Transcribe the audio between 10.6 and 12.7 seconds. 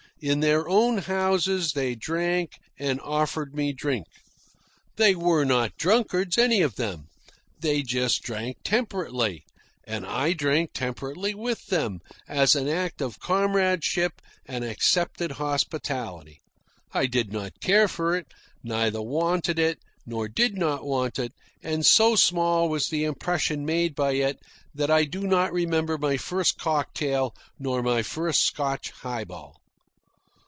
temperately with them as an